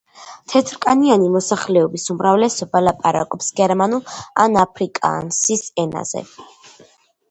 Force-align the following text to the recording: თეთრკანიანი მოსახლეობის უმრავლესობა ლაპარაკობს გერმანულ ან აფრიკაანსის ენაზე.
თეთრკანიანი 0.53 1.27
მოსახლეობის 1.35 2.07
უმრავლესობა 2.15 2.83
ლაპარაკობს 2.87 3.55
გერმანულ 3.63 4.19
ან 4.49 4.61
აფრიკაანსის 4.67 5.67
ენაზე. 5.87 6.31